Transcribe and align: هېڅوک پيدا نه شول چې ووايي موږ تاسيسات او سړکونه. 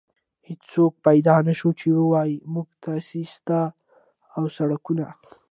هېڅوک 0.47 0.93
پيدا 1.07 1.35
نه 1.47 1.53
شول 1.59 1.73
چې 1.81 1.87
ووايي 1.97 2.35
موږ 2.53 2.67
تاسيسات 2.85 3.73
او 4.35 4.43
سړکونه. 4.57 5.07